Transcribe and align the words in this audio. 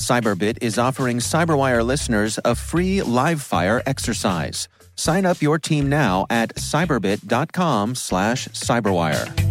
Cyberbit 0.00 0.58
is 0.62 0.78
offering 0.78 1.18
Cyberwire 1.18 1.84
listeners 1.84 2.38
a 2.44 2.54
free 2.54 3.02
live 3.02 3.42
fire 3.42 3.82
exercise. 3.84 4.66
Sign 4.96 5.26
up 5.26 5.42
your 5.42 5.58
team 5.58 5.88
now 5.88 6.26
at 6.30 6.54
cyberbit.com 6.56 7.94
slash 7.94 8.48
cyberwire. 8.48 9.50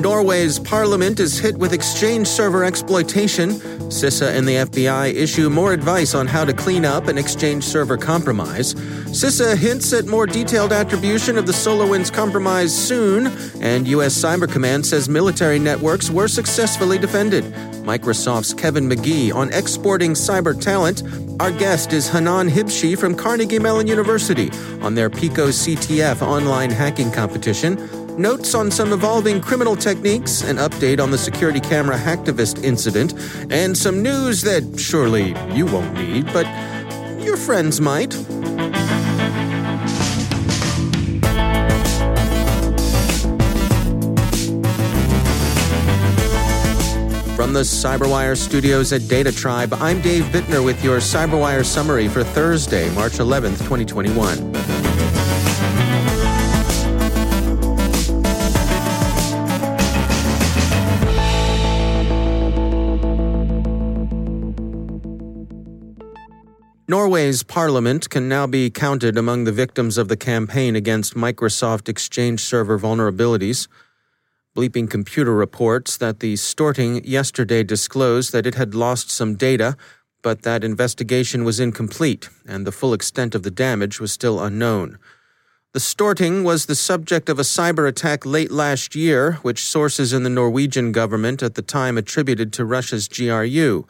Norway's 0.00 0.58
parliament 0.58 1.18
is 1.18 1.38
hit 1.38 1.56
with 1.56 1.72
exchange 1.72 2.26
server 2.26 2.62
exploitation. 2.64 3.60
CISA 3.94 4.36
and 4.36 4.48
the 4.48 4.56
FBI 4.56 5.14
issue 5.14 5.48
more 5.48 5.72
advice 5.72 6.16
on 6.16 6.26
how 6.26 6.44
to 6.44 6.52
clean 6.52 6.84
up 6.84 7.06
an 7.06 7.16
exchange 7.16 7.62
server 7.62 7.96
compromise. 7.96 8.74
CISA 8.74 9.56
hints 9.56 9.92
at 9.92 10.06
more 10.06 10.26
detailed 10.26 10.72
attribution 10.72 11.38
of 11.38 11.46
the 11.46 11.52
SolarWinds 11.52 12.12
compromise 12.12 12.74
soon, 12.76 13.28
and 13.62 13.86
U.S. 13.86 14.20
Cyber 14.20 14.50
Command 14.50 14.84
says 14.84 15.08
military 15.08 15.60
networks 15.60 16.10
were 16.10 16.26
successfully 16.26 16.98
defended. 16.98 17.44
Microsoft's 17.84 18.52
Kevin 18.52 18.88
Magee 18.88 19.30
on 19.30 19.52
exporting 19.52 20.14
cyber 20.14 20.60
talent. 20.60 21.04
Our 21.40 21.52
guest 21.52 21.92
is 21.92 22.08
Hanan 22.08 22.48
Hibshi 22.48 22.98
from 22.98 23.14
Carnegie 23.14 23.60
Mellon 23.60 23.86
University 23.86 24.50
on 24.82 24.96
their 24.96 25.08
Pico 25.08 25.48
CTF 25.48 26.20
online 26.20 26.70
hacking 26.70 27.12
competition 27.12 27.76
notes 28.18 28.54
on 28.54 28.70
some 28.70 28.92
evolving 28.92 29.40
criminal 29.40 29.76
techniques, 29.76 30.42
an 30.42 30.56
update 30.56 31.00
on 31.00 31.10
the 31.10 31.18
security 31.18 31.60
camera 31.60 31.96
hacktivist 31.96 32.62
incident, 32.62 33.14
and 33.50 33.76
some 33.76 34.02
news 34.02 34.42
that 34.42 34.78
surely 34.78 35.34
you 35.54 35.66
won't 35.66 35.92
need, 35.94 36.26
but 36.32 36.46
your 37.22 37.36
friends 37.36 37.80
might. 37.80 38.14
From 47.34 47.52
the 47.52 47.60
Cyberwire 47.60 48.36
studios 48.36 48.92
at 48.92 49.06
Data 49.08 49.32
Tribe, 49.32 49.74
I'm 49.74 50.00
Dave 50.00 50.24
Bittner 50.24 50.64
with 50.64 50.82
your 50.84 50.98
Cyberwire 50.98 51.64
summary 51.64 52.08
for 52.08 52.24
Thursday, 52.24 52.88
March 52.94 53.14
11th, 53.14 53.58
2021. 53.58 54.63
Norway's 66.86 67.42
parliament 67.42 68.10
can 68.10 68.28
now 68.28 68.46
be 68.46 68.68
counted 68.68 69.16
among 69.16 69.44
the 69.44 69.52
victims 69.52 69.96
of 69.96 70.08
the 70.08 70.18
campaign 70.18 70.76
against 70.76 71.14
Microsoft 71.14 71.88
Exchange 71.88 72.40
server 72.40 72.78
vulnerabilities. 72.78 73.68
Bleeping 74.54 74.90
Computer 74.90 75.34
reports 75.34 75.96
that 75.96 76.20
the 76.20 76.34
Storting 76.34 77.00
yesterday 77.02 77.62
disclosed 77.62 78.32
that 78.32 78.46
it 78.46 78.56
had 78.56 78.74
lost 78.74 79.10
some 79.10 79.34
data, 79.34 79.78
but 80.20 80.42
that 80.42 80.62
investigation 80.62 81.42
was 81.42 81.58
incomplete 81.58 82.28
and 82.46 82.66
the 82.66 82.72
full 82.72 82.92
extent 82.92 83.34
of 83.34 83.44
the 83.44 83.50
damage 83.50 83.98
was 83.98 84.12
still 84.12 84.38
unknown. 84.38 84.98
The 85.72 85.80
Storting 85.80 86.44
was 86.44 86.66
the 86.66 86.74
subject 86.74 87.30
of 87.30 87.38
a 87.38 87.44
cyber 87.44 87.88
attack 87.88 88.26
late 88.26 88.50
last 88.50 88.94
year, 88.94 89.38
which 89.40 89.64
sources 89.64 90.12
in 90.12 90.22
the 90.22 90.28
Norwegian 90.28 90.92
government 90.92 91.42
at 91.42 91.54
the 91.54 91.62
time 91.62 91.96
attributed 91.96 92.52
to 92.52 92.64
Russia's 92.66 93.08
GRU 93.08 93.86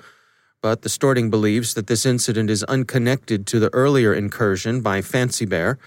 but 0.65 0.81
the 0.81 0.89
Storting 0.89 1.29
believes 1.29 1.75
that 1.75 1.89
this 1.89 2.07
incident 2.07 2.49
is 2.49 2.65
unconnected 2.65 3.47
to 3.47 3.61
the 3.61 3.69
earlier 3.75 4.15
incursion 4.15 4.81
by 4.81 5.03
Fancy 5.03 5.45
Bear. 5.45 5.79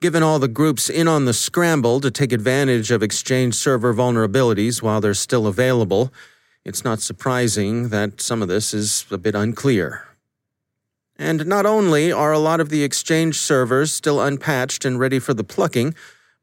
Given 0.00 0.22
all 0.22 0.38
the 0.38 0.46
groups 0.46 0.88
in 0.88 1.08
on 1.08 1.24
the 1.24 1.34
scramble 1.34 2.00
to 2.02 2.10
take 2.12 2.30
advantage 2.30 2.92
of 2.92 3.02
Exchange 3.02 3.56
server 3.56 3.92
vulnerabilities 3.92 4.80
while 4.80 5.00
they're 5.00 5.14
still 5.14 5.48
available, 5.48 6.12
it's 6.64 6.84
not 6.84 7.00
surprising 7.00 7.88
that 7.88 8.20
some 8.20 8.40
of 8.40 8.46
this 8.46 8.72
is 8.72 9.04
a 9.10 9.18
bit 9.18 9.34
unclear. 9.34 10.06
And 11.16 11.44
not 11.44 11.66
only 11.66 12.12
are 12.12 12.32
a 12.32 12.38
lot 12.38 12.60
of 12.60 12.68
the 12.68 12.84
Exchange 12.84 13.36
servers 13.36 13.92
still 13.92 14.20
unpatched 14.20 14.84
and 14.84 15.00
ready 15.00 15.18
for 15.18 15.34
the 15.34 15.42
plucking, 15.42 15.96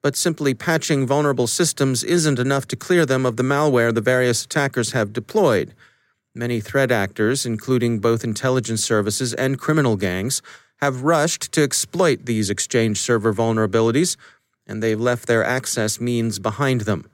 but 0.03 0.17
simply 0.17 0.53
patching 0.53 1.07
vulnerable 1.07 1.47
systems 1.47 2.03
isn't 2.03 2.37
enough 2.37 2.67
to 2.67 2.75
clear 2.75 3.05
them 3.05 3.25
of 3.25 3.37
the 3.37 3.43
malware 3.43 3.95
the 3.95 4.01
various 4.01 4.43
attackers 4.43 4.91
have 4.91 5.13
deployed. 5.13 5.73
Many 6.38 6.59
threat 6.59 6.91
actors, 6.91 7.46
including 7.46 8.00
both 8.00 8.25
intelligence 8.25 8.84
services 8.84 9.34
and 9.34 9.57
criminal 9.57 9.96
gangs, 9.96 10.41
have 10.81 11.03
rushed 11.03 11.53
to 11.53 11.63
exploit 11.63 12.25
these 12.25 12.50
Exchange 12.50 13.00
server 13.00 13.34
vulnerabilities, 13.34 14.18
and 14.68 14.84
they've 14.84 15.00
left 15.00 15.28
their 15.28 15.46
access 15.46 16.01
means 16.01 16.40
behind 16.40 16.81
them. 16.81 17.09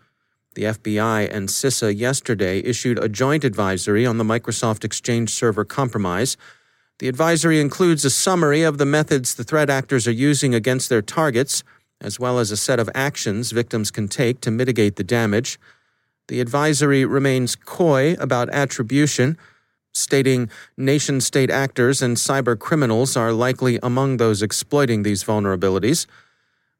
The 0.55 0.63
FBI 0.63 1.31
and 1.31 1.49
CISA 1.49 1.95
yesterday 1.95 2.61
issued 2.61 2.97
a 2.97 3.07
joint 3.07 3.43
advisory 3.43 4.07
on 4.07 4.17
the 4.17 4.23
Microsoft 4.23 4.83
Exchange 4.83 5.29
server 5.29 5.65
compromise. 5.65 6.35
The 6.97 7.07
advisory 7.07 7.61
includes 7.61 8.03
a 8.03 8.09
summary 8.09 8.63
of 8.63 8.79
the 8.79 8.87
methods 8.87 9.35
the 9.35 9.43
threat 9.43 9.69
actors 9.69 10.07
are 10.07 10.11
using 10.11 10.55
against 10.55 10.89
their 10.89 11.03
targets, 11.03 11.63
as 12.01 12.19
well 12.19 12.39
as 12.39 12.49
a 12.49 12.57
set 12.57 12.79
of 12.79 12.89
actions 12.95 13.51
victims 13.51 13.91
can 13.91 14.07
take 14.07 14.41
to 14.41 14.49
mitigate 14.49 14.95
the 14.95 15.03
damage. 15.03 15.59
The 16.27 16.39
advisory 16.39 17.05
remains 17.05 17.55
coy 17.55 18.15
about 18.19 18.49
attribution, 18.49 19.37
stating 19.93 20.49
nation 20.77 21.19
state 21.21 21.49
actors 21.49 22.01
and 22.01 22.17
cyber 22.17 22.57
criminals 22.57 23.17
are 23.17 23.33
likely 23.33 23.79
among 23.83 24.17
those 24.17 24.41
exploiting 24.41 25.03
these 25.03 25.23
vulnerabilities. 25.23 26.05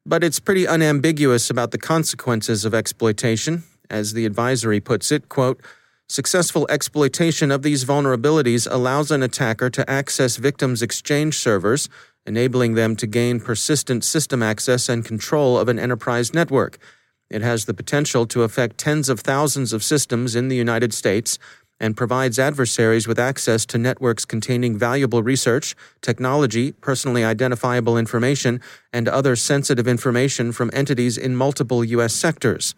But 0.05 0.23
it's 0.23 0.39
pretty 0.39 0.67
unambiguous 0.67 1.49
about 1.49 1.71
the 1.71 1.77
consequences 1.77 2.65
of 2.65 2.73
exploitation. 2.73 3.63
As 3.89 4.13
the 4.13 4.25
advisory 4.25 4.79
puts 4.79 5.11
it, 5.11 5.29
quote, 5.29 5.61
Successful 6.07 6.67
exploitation 6.69 7.51
of 7.51 7.61
these 7.61 7.85
vulnerabilities 7.85 8.67
allows 8.69 9.11
an 9.11 9.23
attacker 9.23 9.69
to 9.69 9.89
access 9.89 10.35
victims' 10.35 10.81
exchange 10.81 11.37
servers, 11.37 11.87
enabling 12.25 12.73
them 12.73 12.97
to 12.97 13.07
gain 13.07 13.39
persistent 13.39 14.03
system 14.03 14.43
access 14.43 14.89
and 14.89 15.05
control 15.05 15.57
of 15.57 15.69
an 15.69 15.79
enterprise 15.79 16.33
network. 16.33 16.77
It 17.31 17.41
has 17.41 17.63
the 17.63 17.73
potential 17.73 18.27
to 18.27 18.43
affect 18.43 18.77
tens 18.77 19.07
of 19.07 19.21
thousands 19.21 19.71
of 19.71 19.83
systems 19.83 20.35
in 20.35 20.49
the 20.49 20.55
United 20.55 20.93
States 20.93 21.39
and 21.79 21.95
provides 21.97 22.37
adversaries 22.37 23.07
with 23.07 23.17
access 23.17 23.65
to 23.65 23.77
networks 23.77 24.25
containing 24.25 24.77
valuable 24.77 25.23
research, 25.23 25.75
technology, 26.01 26.73
personally 26.73 27.23
identifiable 27.23 27.97
information, 27.97 28.61
and 28.93 29.07
other 29.07 29.35
sensitive 29.35 29.87
information 29.87 30.51
from 30.51 30.69
entities 30.73 31.17
in 31.17 31.35
multiple 31.35 31.83
U.S. 31.85 32.13
sectors. 32.13 32.75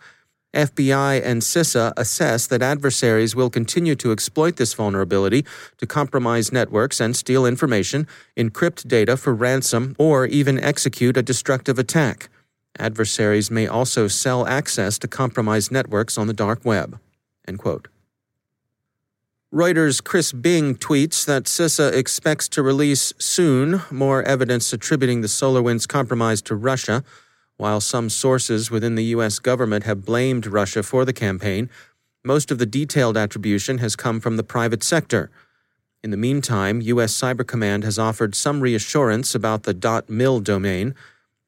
FBI 0.54 1.20
and 1.26 1.42
CISA 1.42 1.92
assess 1.98 2.46
that 2.46 2.62
adversaries 2.62 3.36
will 3.36 3.50
continue 3.50 3.96
to 3.96 4.12
exploit 4.12 4.58
this 4.58 4.76
vulnerability 4.76 5.44
to 5.78 5.88
compromise 5.88 6.52
networks 6.52 7.02
and 7.02 7.16
steal 7.16 7.46
information, 7.48 8.08
encrypt 8.38 8.88
data 8.88 9.18
for 9.18 9.34
ransom, 9.34 9.96
or 9.98 10.28
even 10.28 10.64
execute 10.64 11.18
a 11.18 11.24
destructive 11.24 11.80
attack. 11.80 12.30
Adversaries 12.80 13.52
may 13.52 13.68
also 13.68 14.08
sell 14.08 14.48
access 14.48 14.98
to 15.00 15.08
compromised 15.08 15.72
networks 15.72 16.18
on 16.18 16.28
the 16.28 16.34
dark 16.34 16.66
web. 16.66 17.00
Reuters' 19.54 20.04
Chris 20.04 20.32
Bing 20.32 20.76
tweets 20.76 21.26
that 21.26 21.44
CISA 21.44 21.94
expects 21.94 22.48
to 22.50 22.64
release 22.64 23.14
soon 23.20 23.82
more 23.92 24.24
evidence 24.24 24.74
attributing 24.74 25.22
the 25.22 25.28
SolarWinds 25.28 25.88
compromise 25.88 26.42
to 26.44 26.56
Russia, 26.56 27.04
While 27.58 27.82
some 27.82 28.10
sources 28.10 28.72
within 28.72 28.96
the 28.96 29.06
U.S. 29.16 29.40
government 29.40 29.84
have 29.84 30.06
blamed 30.06 30.48
Russia 30.48 30.82
for 30.82 31.06
the 31.06 31.14
campaign, 31.14 31.70
most 32.24 32.52
of 32.52 32.58
the 32.58 32.66
detailed 32.66 33.16
attribution 33.16 33.78
has 33.78 33.96
come 33.96 34.20
from 34.20 34.38
the 34.38 34.44
private 34.44 34.84
sector. 34.84 35.30
In 36.04 36.10
the 36.12 36.18
meantime, 36.18 36.82
U.S. 36.82 37.14
Cyber 37.14 37.46
Command 37.46 37.84
has 37.84 38.00
offered 38.00 38.34
some 38.34 38.62
reassurance 38.62 39.36
about 39.36 39.64
the 39.64 40.04
.mil 40.10 40.40
domain. 40.40 40.96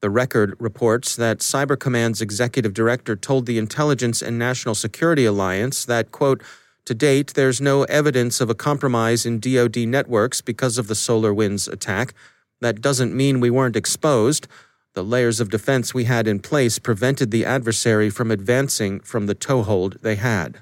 The 0.02 0.10
record 0.10 0.54
reports 0.58 1.16
that 1.16 1.38
Cyber 1.38 1.78
Command's 1.78 2.20
executive 2.20 2.74
director 2.74 3.16
told 3.16 3.46
the 3.46 3.58
Intelligence 3.58 4.20
and 4.20 4.38
National 4.38 4.74
Security 4.74 5.24
Alliance 5.24 5.84
that, 5.86 6.12
quote, 6.12 6.42
to 6.84 6.94
date, 6.94 7.34
there's 7.34 7.60
no 7.60 7.82
evidence 7.84 8.40
of 8.40 8.48
a 8.48 8.54
compromise 8.54 9.26
in 9.26 9.40
DoD 9.40 9.78
networks 9.78 10.40
because 10.40 10.78
of 10.78 10.86
the 10.86 10.94
SolarWinds 10.94 11.70
attack. 11.72 12.14
That 12.60 12.80
doesn't 12.80 13.14
mean 13.14 13.40
we 13.40 13.50
weren't 13.50 13.74
exposed. 13.74 14.46
The 14.92 15.02
layers 15.02 15.40
of 15.40 15.50
defense 15.50 15.92
we 15.92 16.04
had 16.04 16.28
in 16.28 16.38
place 16.38 16.78
prevented 16.78 17.30
the 17.30 17.44
adversary 17.44 18.08
from 18.08 18.30
advancing 18.30 19.00
from 19.00 19.26
the 19.26 19.34
toehold 19.34 19.98
they 20.02 20.14
had. 20.14 20.60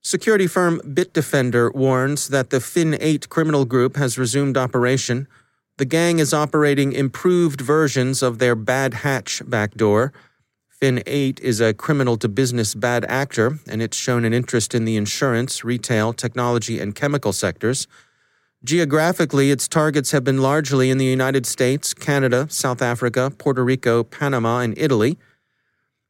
Security 0.00 0.46
firm 0.46 0.80
Bitdefender 0.80 1.72
warns 1.74 2.28
that 2.28 2.50
the 2.50 2.58
Fin8 2.58 3.28
criminal 3.28 3.64
group 3.64 3.96
has 3.96 4.18
resumed 4.18 4.56
operation. 4.56 5.28
The 5.82 5.86
gang 5.86 6.20
is 6.20 6.32
operating 6.32 6.92
improved 6.92 7.60
versions 7.60 8.22
of 8.22 8.38
their 8.38 8.54
Bad 8.54 8.94
Hatch 9.02 9.42
backdoor. 9.44 10.12
Fin8 10.80 11.40
is 11.40 11.60
a 11.60 11.74
criminal 11.74 12.16
to 12.18 12.28
business 12.28 12.76
bad 12.76 13.04
actor, 13.06 13.58
and 13.66 13.82
it's 13.82 13.96
shown 13.96 14.24
an 14.24 14.32
interest 14.32 14.76
in 14.76 14.84
the 14.84 14.94
insurance, 14.94 15.64
retail, 15.64 16.12
technology, 16.12 16.78
and 16.78 16.94
chemical 16.94 17.32
sectors. 17.32 17.88
Geographically, 18.62 19.50
its 19.50 19.66
targets 19.66 20.12
have 20.12 20.22
been 20.22 20.40
largely 20.40 20.88
in 20.88 20.98
the 20.98 21.04
United 21.04 21.46
States, 21.46 21.92
Canada, 21.94 22.46
South 22.48 22.80
Africa, 22.80 23.32
Puerto 23.36 23.64
Rico, 23.64 24.04
Panama, 24.04 24.60
and 24.60 24.78
Italy. 24.78 25.18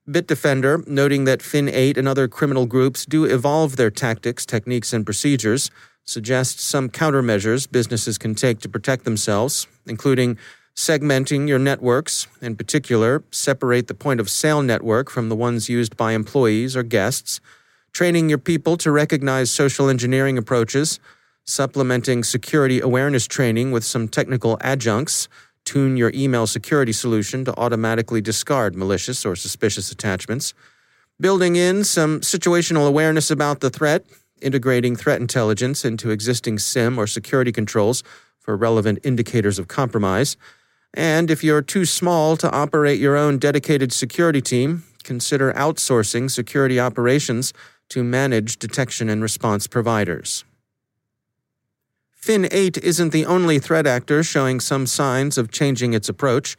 Bitdefender, 0.06 0.86
noting 0.86 1.24
that 1.24 1.40
Fin8 1.40 1.96
and 1.96 2.06
other 2.06 2.28
criminal 2.28 2.66
groups 2.66 3.06
do 3.06 3.24
evolve 3.24 3.76
their 3.76 3.90
tactics, 3.90 4.44
techniques, 4.44 4.92
and 4.92 5.06
procedures, 5.06 5.70
suggests 6.04 6.64
some 6.64 6.88
countermeasures 6.88 7.70
businesses 7.70 8.18
can 8.18 8.34
take 8.34 8.60
to 8.60 8.68
protect 8.68 9.04
themselves, 9.04 9.66
including 9.86 10.38
segmenting 10.74 11.48
your 11.48 11.58
networks, 11.58 12.26
in 12.40 12.56
particular, 12.56 13.22
separate 13.30 13.88
the 13.88 13.94
point 13.94 14.20
of 14.20 14.30
sale 14.30 14.62
network 14.62 15.10
from 15.10 15.28
the 15.28 15.36
ones 15.36 15.68
used 15.68 15.96
by 15.96 16.12
employees 16.12 16.76
or 16.76 16.82
guests, 16.82 17.40
training 17.92 18.28
your 18.28 18.38
people 18.38 18.76
to 18.78 18.90
recognize 18.90 19.50
social 19.50 19.88
engineering 19.88 20.38
approaches, 20.38 20.98
supplementing 21.44 22.24
security 22.24 22.80
awareness 22.80 23.26
training 23.26 23.70
with 23.70 23.84
some 23.84 24.08
technical 24.08 24.56
adjuncts 24.60 25.28
tune 25.64 25.96
your 25.96 26.10
email 26.14 26.46
security 26.46 26.92
solution 26.92 27.44
to 27.44 27.56
automatically 27.58 28.20
discard 28.20 28.74
malicious 28.74 29.24
or 29.24 29.36
suspicious 29.36 29.92
attachments, 29.92 30.54
building 31.20 31.56
in 31.56 31.84
some 31.84 32.20
situational 32.20 32.88
awareness 32.88 33.30
about 33.30 33.60
the 33.60 33.70
threat, 33.70 34.04
integrating 34.42 34.96
threat 34.96 35.20
intelligence 35.20 35.84
into 35.84 36.10
existing 36.10 36.58
SIEM 36.58 36.98
or 36.98 37.06
security 37.06 37.52
controls 37.52 38.02
for 38.38 38.56
relevant 38.56 38.98
indicators 39.04 39.58
of 39.58 39.68
compromise, 39.68 40.36
and 40.94 41.30
if 41.30 41.42
you're 41.42 41.62
too 41.62 41.86
small 41.86 42.36
to 42.36 42.50
operate 42.50 43.00
your 43.00 43.16
own 43.16 43.38
dedicated 43.38 43.92
security 43.92 44.42
team, 44.42 44.84
consider 45.04 45.52
outsourcing 45.54 46.30
security 46.30 46.78
operations 46.78 47.52
to 47.88 48.04
manage 48.04 48.58
detection 48.58 49.08
and 49.08 49.22
response 49.22 49.66
providers. 49.66 50.44
Fin8 52.20 52.78
isn't 52.78 53.10
the 53.10 53.26
only 53.26 53.58
threat 53.58 53.86
actor 53.86 54.22
showing 54.22 54.60
some 54.60 54.86
signs 54.86 55.36
of 55.36 55.50
changing 55.50 55.92
its 55.92 56.08
approach. 56.08 56.56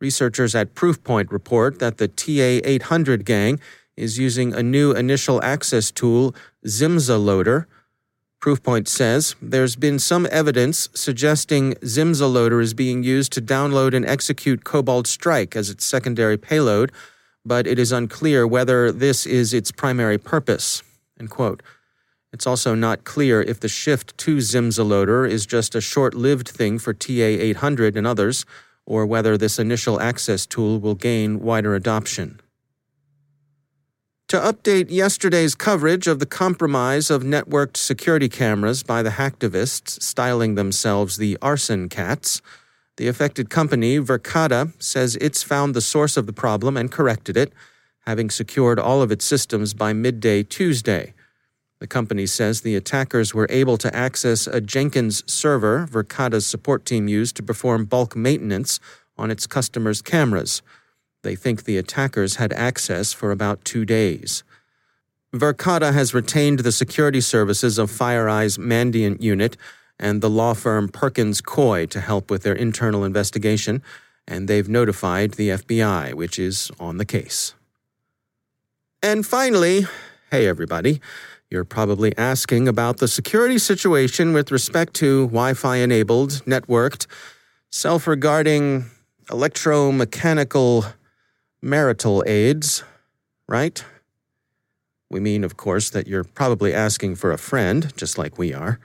Researchers 0.00 0.54
at 0.54 0.74
Proofpoint 0.74 1.30
report 1.30 1.78
that 1.78 1.98
the 1.98 2.08
TA 2.08 2.66
800 2.66 3.24
gang 3.24 3.60
is 3.96 4.18
using 4.18 4.52
a 4.52 4.62
new 4.62 4.92
initial 4.92 5.42
access 5.42 5.90
tool, 5.90 6.34
Nimza 6.64 7.22
Loader. 7.22 7.68
Proofpoint 8.40 8.88
says 8.88 9.36
there's 9.40 9.76
been 9.76 9.98
some 9.98 10.28
evidence 10.30 10.88
suggesting 10.94 11.74
Nimza 11.74 12.30
Loader 12.30 12.60
is 12.60 12.74
being 12.74 13.02
used 13.02 13.32
to 13.32 13.40
download 13.40 13.94
and 13.94 14.04
execute 14.04 14.64
Cobalt 14.64 15.06
Strike 15.06 15.56
as 15.56 15.70
its 15.70 15.84
secondary 15.84 16.36
payload, 16.36 16.92
but 17.44 17.66
it 17.66 17.78
is 17.78 17.92
unclear 17.92 18.46
whether 18.46 18.92
this 18.92 19.24
is 19.24 19.54
its 19.54 19.70
primary 19.70 20.18
purpose. 20.18 20.82
End 21.18 21.30
quote. 21.30 21.62
It's 22.34 22.46
also 22.46 22.74
not 22.74 23.04
clear 23.04 23.40
if 23.42 23.60
the 23.60 23.68
shift 23.68 24.18
to 24.18 24.36
Nimza 24.36 24.84
Loader 24.86 25.24
is 25.24 25.46
just 25.46 25.76
a 25.76 25.80
short 25.80 26.14
lived 26.14 26.48
thing 26.48 26.80
for 26.80 26.92
TA 26.92 27.12
800 27.12 27.96
and 27.96 28.06
others, 28.06 28.44
or 28.84 29.06
whether 29.06 29.38
this 29.38 29.58
initial 29.58 30.00
access 30.00 30.44
tool 30.44 30.80
will 30.80 30.96
gain 30.96 31.40
wider 31.40 31.74
adoption. 31.74 32.40
To 34.34 34.40
update 34.40 34.90
yesterday's 34.90 35.54
coverage 35.54 36.08
of 36.08 36.18
the 36.18 36.26
compromise 36.26 37.08
of 37.08 37.22
networked 37.22 37.76
security 37.76 38.28
cameras 38.28 38.82
by 38.82 39.00
the 39.00 39.10
hacktivists 39.10 40.02
styling 40.02 40.56
themselves 40.56 41.18
the 41.18 41.38
arson 41.40 41.88
cats, 41.88 42.42
the 42.96 43.06
affected 43.06 43.48
company, 43.48 44.00
Verkada, 44.00 44.72
says 44.82 45.14
it's 45.20 45.44
found 45.44 45.72
the 45.72 45.80
source 45.80 46.16
of 46.16 46.26
the 46.26 46.32
problem 46.32 46.76
and 46.76 46.90
corrected 46.90 47.36
it, 47.36 47.52
having 48.06 48.28
secured 48.28 48.80
all 48.80 49.02
of 49.02 49.12
its 49.12 49.24
systems 49.24 49.72
by 49.72 49.92
midday 49.92 50.42
Tuesday. 50.42 51.14
The 51.78 51.86
company 51.86 52.26
says 52.26 52.62
the 52.62 52.74
attackers 52.74 53.34
were 53.34 53.46
able 53.50 53.76
to 53.76 53.94
access 53.94 54.48
a 54.48 54.60
Jenkins 54.60 55.22
server 55.32 55.86
Verkada's 55.86 56.44
support 56.44 56.84
team 56.84 57.06
used 57.06 57.36
to 57.36 57.44
perform 57.44 57.84
bulk 57.84 58.16
maintenance 58.16 58.80
on 59.16 59.30
its 59.30 59.46
customers' 59.46 60.02
cameras. 60.02 60.60
They 61.24 61.34
think 61.34 61.64
the 61.64 61.78
attackers 61.78 62.36
had 62.36 62.52
access 62.52 63.12
for 63.12 63.32
about 63.32 63.64
two 63.64 63.84
days. 63.84 64.44
Verkada 65.34 65.92
has 65.92 66.14
retained 66.14 66.60
the 66.60 66.70
security 66.70 67.20
services 67.20 67.78
of 67.78 67.90
FireEye's 67.90 68.56
Mandiant 68.56 69.20
unit 69.20 69.56
and 69.98 70.20
the 70.20 70.30
law 70.30 70.54
firm 70.54 70.88
Perkins 70.88 71.40
Coie 71.40 71.88
to 71.90 72.00
help 72.00 72.30
with 72.30 72.42
their 72.42 72.54
internal 72.54 73.04
investigation, 73.04 73.82
and 74.28 74.46
they've 74.46 74.68
notified 74.68 75.32
the 75.32 75.48
FBI, 75.48 76.14
which 76.14 76.38
is 76.38 76.70
on 76.78 76.98
the 76.98 77.04
case. 77.04 77.54
And 79.02 79.26
finally, 79.26 79.86
hey 80.30 80.46
everybody. 80.46 81.00
You're 81.50 81.64
probably 81.64 82.16
asking 82.18 82.68
about 82.68 82.98
the 82.98 83.08
security 83.08 83.58
situation 83.58 84.32
with 84.32 84.50
respect 84.50 84.94
to 84.94 85.26
Wi 85.26 85.54
Fi 85.54 85.76
enabled, 85.76 86.42
networked, 86.46 87.06
self 87.70 88.06
regarding 88.06 88.86
electromechanical 89.26 90.92
marital 91.64 92.22
aids, 92.26 92.84
right? 93.48 93.82
We 95.08 95.18
mean, 95.18 95.44
of 95.44 95.56
course, 95.56 95.88
that 95.90 96.06
you're 96.06 96.22
probably 96.22 96.74
asking 96.74 97.16
for 97.16 97.32
a 97.32 97.38
friend, 97.38 97.90
just 97.96 98.18
like 98.18 98.36
we 98.36 98.52
are. 98.52 98.78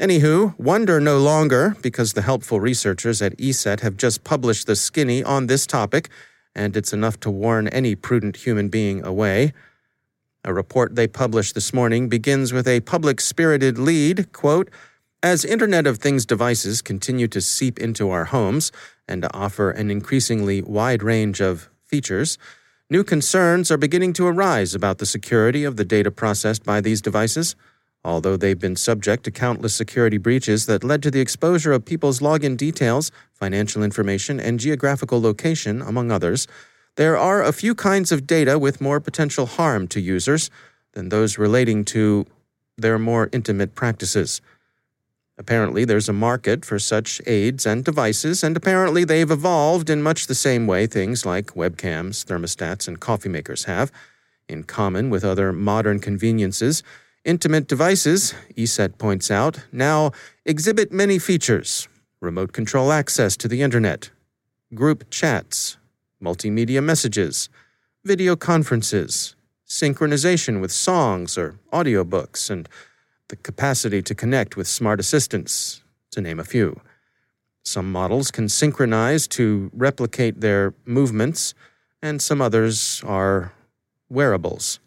Anywho, 0.00 0.58
wonder 0.58 0.98
no 0.98 1.18
longer, 1.18 1.76
because 1.80 2.12
the 2.12 2.22
helpful 2.22 2.58
researchers 2.58 3.22
at 3.22 3.36
ESET 3.38 3.80
have 3.80 3.96
just 3.96 4.24
published 4.24 4.66
the 4.66 4.74
skinny 4.74 5.22
on 5.22 5.46
this 5.46 5.64
topic, 5.64 6.08
and 6.56 6.76
it's 6.76 6.92
enough 6.92 7.20
to 7.20 7.30
warn 7.30 7.68
any 7.68 7.94
prudent 7.94 8.38
human 8.38 8.68
being 8.68 9.04
away. 9.06 9.52
A 10.44 10.52
report 10.52 10.96
they 10.96 11.06
published 11.06 11.54
this 11.54 11.72
morning 11.72 12.08
begins 12.08 12.52
with 12.52 12.66
a 12.66 12.80
public 12.80 13.20
spirited 13.20 13.78
lead 13.78 14.32
quote, 14.32 14.70
As 15.22 15.44
Internet 15.44 15.86
of 15.86 15.98
Things 15.98 16.26
devices 16.26 16.82
continue 16.82 17.28
to 17.28 17.40
seep 17.40 17.78
into 17.78 18.10
our 18.10 18.24
homes 18.24 18.72
and 19.06 19.22
to 19.22 19.32
offer 19.32 19.70
an 19.70 19.88
increasingly 19.88 20.62
wide 20.62 21.04
range 21.04 21.40
of 21.40 21.68
features, 21.92 22.38
new 22.88 23.04
concerns 23.04 23.70
are 23.70 23.76
beginning 23.76 24.14
to 24.14 24.26
arise 24.26 24.74
about 24.74 24.96
the 24.96 25.04
security 25.04 25.62
of 25.62 25.76
the 25.76 25.84
data 25.84 26.10
processed 26.10 26.64
by 26.64 26.80
these 26.80 27.02
devices. 27.02 27.54
Although 28.02 28.38
they've 28.38 28.58
been 28.58 28.76
subject 28.76 29.24
to 29.24 29.30
countless 29.30 29.74
security 29.74 30.16
breaches 30.16 30.64
that 30.64 30.82
led 30.82 31.02
to 31.02 31.10
the 31.10 31.20
exposure 31.20 31.72
of 31.72 31.84
people's 31.84 32.20
login 32.20 32.56
details, 32.56 33.12
financial 33.34 33.82
information, 33.82 34.40
and 34.40 34.58
geographical 34.58 35.20
location, 35.20 35.82
among 35.82 36.10
others, 36.10 36.48
there 36.96 37.18
are 37.18 37.42
a 37.42 37.52
few 37.52 37.74
kinds 37.74 38.10
of 38.10 38.26
data 38.26 38.58
with 38.58 38.80
more 38.80 38.98
potential 38.98 39.44
harm 39.44 39.86
to 39.88 40.00
users 40.00 40.48
than 40.94 41.10
those 41.10 41.36
relating 41.36 41.84
to 41.84 42.24
their 42.78 42.98
more 42.98 43.28
intimate 43.32 43.74
practices. 43.74 44.40
Apparently, 45.42 45.84
there's 45.84 46.08
a 46.08 46.12
market 46.12 46.64
for 46.64 46.78
such 46.78 47.20
aids 47.26 47.66
and 47.66 47.84
devices, 47.84 48.44
and 48.44 48.56
apparently 48.56 49.02
they've 49.02 49.28
evolved 49.28 49.90
in 49.90 50.00
much 50.00 50.28
the 50.28 50.36
same 50.36 50.68
way 50.68 50.86
things 50.86 51.26
like 51.26 51.56
webcams, 51.56 52.24
thermostats, 52.24 52.86
and 52.86 53.00
coffee 53.00 53.28
makers 53.28 53.64
have. 53.64 53.90
In 54.48 54.62
common 54.62 55.10
with 55.10 55.24
other 55.24 55.52
modern 55.52 55.98
conveniences, 55.98 56.84
intimate 57.24 57.66
devices, 57.66 58.34
ESET 58.56 58.98
points 58.98 59.32
out, 59.32 59.58
now 59.72 60.12
exhibit 60.44 60.92
many 60.92 61.18
features 61.18 61.88
remote 62.20 62.52
control 62.52 62.92
access 62.92 63.36
to 63.36 63.48
the 63.48 63.62
internet, 63.62 64.10
group 64.76 65.10
chats, 65.10 65.76
multimedia 66.22 66.80
messages, 66.80 67.48
video 68.04 68.36
conferences, 68.36 69.34
synchronization 69.66 70.60
with 70.60 70.70
songs 70.70 71.36
or 71.36 71.58
audiobooks, 71.72 72.48
and 72.48 72.68
the 73.32 73.36
capacity 73.36 74.02
to 74.02 74.14
connect 74.14 74.58
with 74.58 74.66
smart 74.66 75.00
assistants, 75.00 75.82
to 76.10 76.20
name 76.20 76.38
a 76.38 76.44
few. 76.44 76.78
Some 77.64 77.90
models 77.90 78.30
can 78.30 78.46
synchronize 78.46 79.26
to 79.28 79.70
replicate 79.72 80.42
their 80.42 80.74
movements, 80.84 81.54
and 82.02 82.20
some 82.20 82.42
others 82.42 83.02
are 83.06 83.54
wearables. 84.10 84.80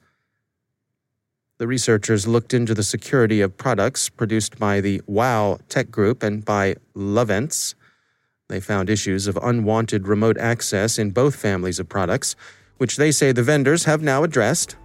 The 1.57 1.65
researchers 1.65 2.27
looked 2.27 2.53
into 2.53 2.75
the 2.75 2.83
security 2.83 3.41
of 3.41 3.57
products 3.57 4.09
produced 4.09 4.59
by 4.59 4.79
the 4.79 5.01
WOW 5.07 5.57
Tech 5.67 5.89
Group 5.89 6.21
and 6.21 6.45
by 6.45 6.75
Lovense. 6.95 7.73
They 8.47 8.59
found 8.59 8.91
issues 8.91 9.25
of 9.25 9.39
unwanted 9.41 10.07
remote 10.07 10.37
access 10.37 10.99
in 10.99 11.09
both 11.09 11.35
families 11.35 11.79
of 11.79 11.89
products, 11.89 12.35
which 12.77 12.97
they 12.97 13.11
say 13.11 13.31
the 13.31 13.41
vendors 13.41 13.85
have 13.85 14.03
now 14.03 14.23
addressed. 14.23 14.75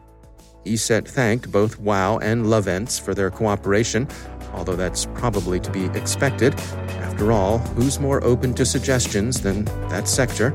ESET 0.64 1.08
thanked 1.08 1.50
both 1.50 1.78
WOW 1.80 2.18
and 2.18 2.46
Lovense 2.46 3.00
for 3.00 3.14
their 3.14 3.30
cooperation, 3.30 4.06
although 4.52 4.76
that's 4.76 5.06
probably 5.14 5.58
to 5.60 5.70
be 5.70 5.86
expected. 5.98 6.54
After 7.00 7.32
all, 7.32 7.58
who's 7.58 7.98
more 7.98 8.22
open 8.24 8.54
to 8.54 8.66
suggestions 8.66 9.40
than 9.40 9.64
that 9.88 10.08
sector? 10.08 10.48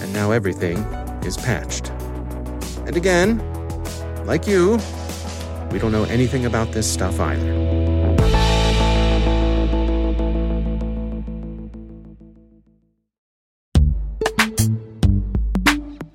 And 0.00 0.12
now 0.12 0.32
everything 0.32 0.78
is 1.24 1.36
patched. 1.36 1.90
And 2.86 2.96
again, 2.96 3.38
like 4.26 4.46
you, 4.46 4.78
we 5.70 5.78
don't 5.78 5.92
know 5.92 6.04
anything 6.04 6.46
about 6.46 6.72
this 6.72 6.92
stuff 6.92 7.18
either. 7.20 7.81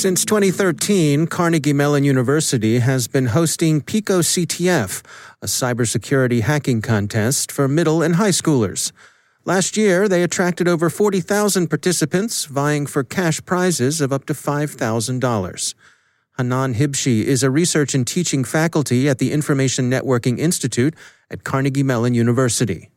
Since 0.00 0.24
2013, 0.24 1.26
Carnegie 1.26 1.74
Mellon 1.74 2.04
University 2.04 2.78
has 2.78 3.06
been 3.06 3.26
hosting 3.26 3.82
Pico 3.82 4.20
CTF, 4.20 5.04
a 5.42 5.46
cybersecurity 5.46 6.40
hacking 6.40 6.80
contest 6.80 7.52
for 7.52 7.68
middle 7.68 8.00
and 8.00 8.16
high 8.16 8.30
schoolers. 8.30 8.92
Last 9.44 9.76
year, 9.76 10.08
they 10.08 10.22
attracted 10.22 10.66
over 10.66 10.88
40,000 10.88 11.68
participants, 11.68 12.46
vying 12.46 12.86
for 12.86 13.04
cash 13.04 13.44
prizes 13.44 14.00
of 14.00 14.10
up 14.10 14.24
to 14.24 14.32
$5,000. 14.32 15.74
Hanan 16.38 16.74
Hibshi 16.76 17.22
is 17.22 17.42
a 17.42 17.50
research 17.50 17.94
and 17.94 18.06
teaching 18.06 18.42
faculty 18.42 19.06
at 19.06 19.18
the 19.18 19.32
Information 19.32 19.90
Networking 19.90 20.38
Institute 20.38 20.94
at 21.30 21.44
Carnegie 21.44 21.82
Mellon 21.82 22.14
University. 22.14 22.88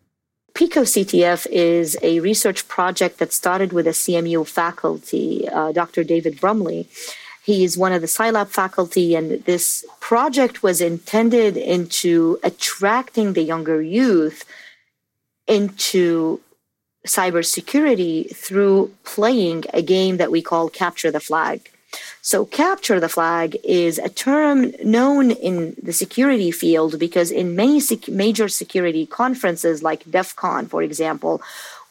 PICO 0.56 0.82
CTF 0.82 1.48
is 1.50 1.98
a 2.04 2.20
research 2.20 2.68
project 2.68 3.18
that 3.18 3.34
started 3.34 3.74
with 3.74 3.88
a 3.88 3.92
CMU 3.92 4.46
faculty, 4.46 5.50
uh, 5.50 5.72
Dr. 5.72 6.04
David 6.04 6.40
Brumley. 6.40 6.88
He 7.44 7.64
is 7.64 7.76
one 7.76 7.92
of 7.92 8.02
the 8.02 8.08
CyLab 8.08 8.50
faculty, 8.50 9.16
and 9.16 9.44
this 9.46 9.84
project 10.00 10.62
was 10.62 10.80
intended 10.80 11.58
into 11.58 12.40
attracting 12.44 13.34
the 13.34 13.42
younger 13.42 13.82
youth 13.82 14.46
into 15.48 16.40
cybersecurity 17.08 18.34
through 18.36 18.94
playing 19.04 19.64
a 19.74 19.82
game 19.82 20.18
that 20.18 20.32
we 20.32 20.44
call 20.44 20.70
Capture 20.70 21.10
the 21.10 21.20
Flag. 21.20 21.73
So, 22.22 22.46
capture 22.46 23.00
the 23.00 23.10
flag 23.10 23.58
is 23.64 24.00
a 24.00 24.10
term 24.10 24.74
known 24.84 25.32
in 25.32 25.76
the 25.82 25.94
security 25.94 26.52
field 26.52 27.00
because 27.00 27.32
in 27.32 27.56
many 27.56 27.80
sec- 27.80 28.08
major 28.08 28.48
security 28.48 29.06
conferences, 29.06 29.84
like 29.84 30.10
DEF 30.10 30.36
CON, 30.36 30.68
for 30.68 30.82
example, 30.82 31.42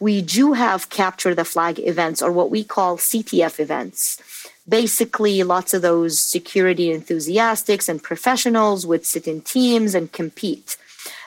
we 0.01 0.21
do 0.21 0.55
have 0.55 0.91
capture 0.91 1.35
the 1.35 1.45
flag 1.45 1.79
events 1.79 2.23
or 2.23 2.33
what 2.33 2.51
we 2.51 2.65
call 2.65 2.97
CTF 2.97 3.61
events. 3.61 4.21
Basically, 4.69 5.43
lots 5.43 5.75
of 5.75 5.83
those 5.83 6.19
security 6.19 6.91
enthusiasts 6.93 7.89
and 7.89 8.03
professionals 8.03 8.87
would 8.87 9.05
sit 9.07 9.29
in 9.29 9.43
teams 9.43 9.95
and 9.95 10.11
compete. 10.11 10.77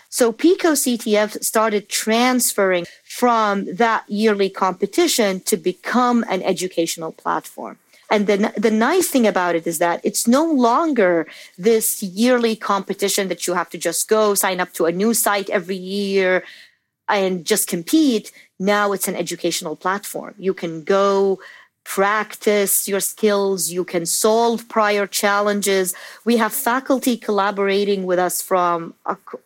So 0.09 0.31
Pico 0.31 0.71
CTF 0.73 1.43
started 1.43 1.89
transferring 1.89 2.85
from 3.03 3.65
that 3.75 4.03
yearly 4.07 4.49
competition 4.49 5.41
to 5.41 5.57
become 5.57 6.23
an 6.29 6.41
educational 6.43 7.11
platform. 7.11 7.77
And 8.09 8.27
the, 8.27 8.53
the 8.55 8.71
nice 8.71 9.09
thing 9.09 9.25
about 9.25 9.55
it 9.55 9.65
is 9.65 9.79
that 9.79 9.99
it's 10.03 10.27
no 10.27 10.45
longer 10.45 11.27
this 11.57 12.03
yearly 12.03 12.55
competition 12.55 13.27
that 13.29 13.47
you 13.47 13.53
have 13.53 13.69
to 13.71 13.77
just 13.77 14.07
go 14.07 14.35
sign 14.35 14.59
up 14.59 14.73
to 14.73 14.85
a 14.85 14.91
new 14.91 15.13
site 15.13 15.49
every 15.49 15.75
year 15.75 16.43
and 17.07 17.45
just 17.45 17.67
compete. 17.67 18.31
Now 18.59 18.91
it's 18.91 19.07
an 19.07 19.15
educational 19.15 19.75
platform. 19.75 20.35
You 20.37 20.53
can 20.53 20.83
go 20.83 21.39
practice 21.85 22.87
your 22.87 22.99
skills, 22.99 23.71
you 23.71 23.85
can 23.85 24.05
solve 24.05 24.67
prior 24.67 25.07
challenges. 25.07 25.93
We 26.25 26.35
have 26.37 26.51
faculty 26.51 27.15
collaborating 27.15 28.05
with 28.05 28.19
us 28.19 28.41
from 28.41 28.95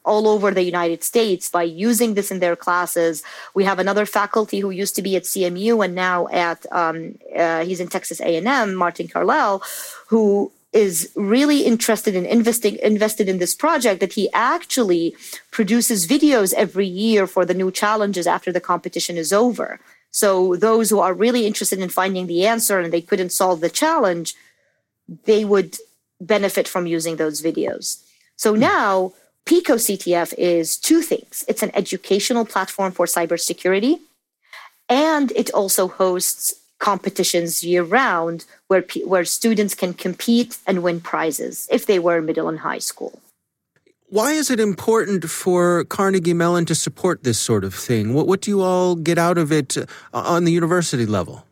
all 0.06 0.28
over 0.28 0.50
the 0.50 0.64
United 0.64 1.04
States 1.04 1.50
by 1.50 1.64
using 1.64 2.14
this 2.16 2.32
in 2.32 2.40
their 2.40 2.56
classes. 2.56 3.24
We 3.54 3.66
have 3.66 3.78
another 3.78 4.06
faculty 4.06 4.60
who 4.62 4.72
used 4.72 4.96
to 4.96 5.02
be 5.02 5.16
at 5.18 5.24
CMU 5.24 5.84
and 5.86 5.94
now 5.94 6.28
at 6.30 6.66
um, 6.72 7.20
uh, 7.38 7.66
he's 7.66 7.82
in 7.82 7.90
Texas 7.90 8.22
A&M, 8.22 8.74
Martin 8.74 9.10
Carlisle, 9.10 9.62
who 10.08 10.52
is 10.72 11.12
really 11.16 11.66
interested 11.66 12.16
in 12.16 12.26
investing 12.26 12.78
invested 12.84 13.28
in 13.28 13.40
this 13.40 13.56
project 13.56 14.00
that 14.00 14.14
he 14.14 14.32
actually 14.34 15.16
produces 15.50 16.06
videos 16.06 16.54
every 16.54 16.86
year 16.86 17.26
for 17.26 17.44
the 17.44 17.56
new 17.56 17.72
challenges 17.72 18.28
after 18.28 18.52
the 18.52 18.62
competition 18.62 19.18
is 19.18 19.34
over 19.34 19.80
so 20.12 20.56
those 20.56 20.90
who 20.90 21.00
are 21.00 21.14
really 21.14 21.46
interested 21.46 21.80
in 21.80 21.90
finding 21.90 22.28
the 22.28 22.46
answer 22.46 22.80
and 22.80 22.92
they 22.92 23.02
couldn't 23.02 23.32
solve 23.32 23.62
the 23.62 23.70
challenge, 23.70 24.34
they 25.26 25.46
would 25.46 25.78
benefit 26.20 26.68
from 26.68 26.88
using 26.88 27.16
those 27.16 27.42
videos. 27.42 28.04
So 28.36 28.54
hmm. 28.54 28.60
now 28.60 29.14
Pico 29.46 29.76
CTF 29.76 30.34
is 30.38 30.78
two 30.78 31.02
things. 31.02 31.44
It's 31.48 31.64
an 31.64 31.72
educational 31.74 32.46
platform 32.46 32.92
for 32.92 33.06
cybersecurity, 33.06 34.00
and 34.88 35.32
it 35.32 35.50
also 35.52 35.88
hosts 35.88 36.54
competitions 36.80 37.64
year 37.64 37.84
round 37.84 38.46
where 38.68 38.86
where 39.06 39.26
students 39.26 39.76
can 39.76 39.94
compete 39.94 40.58
and 40.66 40.82
win 40.82 41.02
prizes 41.02 41.68
if 41.70 41.86
they 41.86 42.00
were 42.00 42.22
middle 42.22 42.48
and 42.48 42.60
high 42.60 42.80
school. 42.80 43.20
Why 44.12 44.32
is 44.32 44.50
it 44.50 44.60
important 44.60 45.30
for 45.30 45.84
Carnegie 45.84 46.34
Mellon 46.34 46.66
to 46.66 46.74
support 46.74 47.24
this 47.24 47.38
sort 47.38 47.64
of 47.64 47.76
thing? 47.76 48.16
What 48.16 48.26
what 48.26 48.42
do 48.42 48.50
you 48.50 48.64
all 48.64 48.96
get 48.96 49.20
out 49.20 49.38
of 49.38 49.52
it 49.52 49.78
uh, 49.78 49.86
on 50.14 50.46
the 50.46 50.52
university 50.52 51.06
level? 51.06 51.46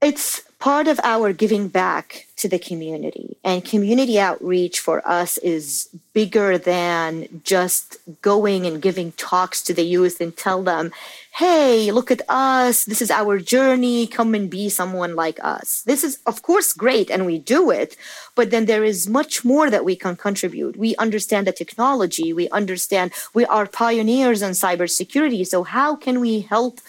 It's 0.00 0.42
part 0.58 0.88
of 0.88 0.98
our 1.04 1.32
giving 1.32 1.68
back 1.68 2.26
to 2.36 2.48
the 2.48 2.58
community. 2.58 3.36
And 3.44 3.64
community 3.64 4.18
outreach 4.18 4.80
for 4.80 5.06
us 5.08 5.38
is 5.38 5.88
bigger 6.12 6.58
than 6.58 7.42
just 7.44 7.96
going 8.22 8.66
and 8.66 8.82
giving 8.82 9.12
talks 9.12 9.62
to 9.62 9.74
the 9.74 9.84
youth 9.84 10.20
and 10.20 10.36
tell 10.36 10.62
them, 10.62 10.92
hey, 11.34 11.92
look 11.92 12.10
at 12.10 12.22
us. 12.28 12.84
This 12.84 13.00
is 13.00 13.10
our 13.10 13.38
journey. 13.38 14.08
Come 14.08 14.34
and 14.34 14.50
be 14.50 14.68
someone 14.68 15.14
like 15.14 15.38
us. 15.42 15.82
This 15.82 16.02
is, 16.02 16.18
of 16.26 16.42
course, 16.42 16.72
great, 16.72 17.08
and 17.10 17.24
we 17.24 17.38
do 17.38 17.70
it. 17.70 17.96
But 18.34 18.50
then 18.50 18.66
there 18.66 18.84
is 18.84 19.08
much 19.08 19.44
more 19.44 19.70
that 19.70 19.84
we 19.84 19.94
can 19.94 20.16
contribute. 20.16 20.76
We 20.76 20.96
understand 20.96 21.46
the 21.46 21.52
technology. 21.52 22.32
We 22.32 22.48
understand 22.50 23.12
we 23.34 23.44
are 23.46 23.66
pioneers 23.66 24.42
in 24.42 24.52
cybersecurity. 24.52 25.46
So, 25.46 25.62
how 25.62 25.94
can 25.94 26.18
we 26.20 26.40
help 26.40 26.80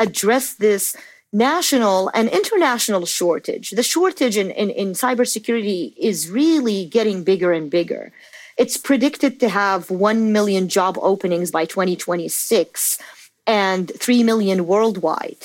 address 0.00 0.54
this? 0.54 0.96
National 1.32 2.10
and 2.14 2.28
international 2.28 3.06
shortage. 3.06 3.70
The 3.70 3.82
shortage 3.82 4.36
in, 4.36 4.50
in, 4.50 4.70
in 4.70 4.92
cybersecurity 4.92 5.94
is 5.96 6.30
really 6.30 6.84
getting 6.84 7.24
bigger 7.24 7.52
and 7.52 7.70
bigger. 7.70 8.12
It's 8.58 8.76
predicted 8.76 9.40
to 9.40 9.48
have 9.48 9.90
1 9.90 10.32
million 10.32 10.68
job 10.68 10.98
openings 11.00 11.50
by 11.50 11.64
2026 11.64 12.98
and 13.46 13.90
3 13.98 14.22
million 14.22 14.66
worldwide. 14.66 15.38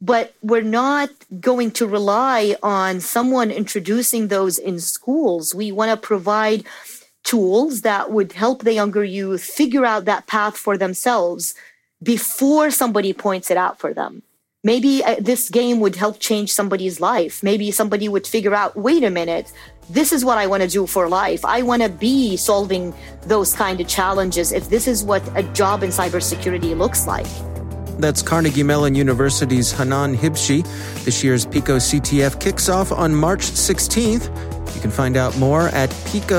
But 0.00 0.34
we're 0.42 0.62
not 0.62 1.10
going 1.40 1.72
to 1.72 1.86
rely 1.86 2.56
on 2.62 3.00
someone 3.00 3.50
introducing 3.50 4.28
those 4.28 4.58
in 4.58 4.80
schools. 4.80 5.54
We 5.54 5.72
want 5.72 5.90
to 5.90 6.06
provide 6.06 6.64
tools 7.24 7.82
that 7.82 8.10
would 8.10 8.32
help 8.32 8.62
the 8.62 8.72
younger 8.72 9.04
youth 9.04 9.42
figure 9.42 9.84
out 9.84 10.04
that 10.04 10.26
path 10.26 10.56
for 10.56 10.78
themselves 10.78 11.54
before 12.02 12.70
somebody 12.70 13.12
points 13.12 13.50
it 13.50 13.56
out 13.56 13.78
for 13.78 13.92
them 13.92 14.22
maybe 14.64 15.04
uh, 15.04 15.16
this 15.18 15.48
game 15.48 15.80
would 15.80 15.96
help 15.96 16.18
change 16.18 16.52
somebody's 16.52 17.00
life. 17.00 17.42
Maybe 17.42 17.70
somebody 17.70 18.08
would 18.08 18.26
figure 18.26 18.54
out, 18.54 18.76
wait 18.76 19.04
a 19.04 19.10
minute, 19.10 19.52
this 19.90 20.12
is 20.12 20.24
what 20.24 20.38
I 20.38 20.46
want 20.46 20.62
to 20.62 20.68
do 20.68 20.86
for 20.86 21.08
life. 21.08 21.44
I 21.44 21.62
want 21.62 21.82
to 21.82 21.88
be 21.88 22.36
solving 22.36 22.94
those 23.22 23.54
kind 23.54 23.80
of 23.80 23.88
challenges 23.88 24.52
if 24.52 24.68
this 24.68 24.86
is 24.86 25.04
what 25.04 25.22
a 25.36 25.42
job 25.54 25.82
in 25.82 25.90
cybersecurity 25.90 26.76
looks 26.76 27.06
like. 27.06 27.26
That's 27.98 28.22
Carnegie 28.22 28.62
Mellon 28.62 28.94
University's 28.94 29.72
Hanan 29.72 30.16
Hibshi. 30.16 30.62
This 31.04 31.24
year's 31.24 31.44
PICO 31.44 31.78
CTF 31.78 32.38
kicks 32.40 32.68
off 32.68 32.92
on 32.92 33.12
March 33.14 33.40
16th. 33.40 34.28
You 34.74 34.80
can 34.80 34.92
find 34.92 35.16
out 35.16 35.36
more 35.38 35.68
at 35.68 35.90
picoctf.org. 35.90 36.38